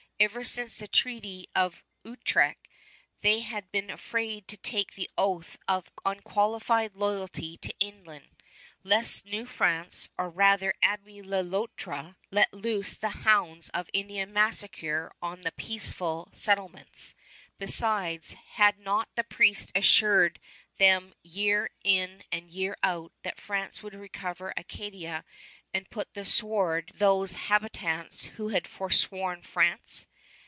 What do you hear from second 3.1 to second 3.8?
they had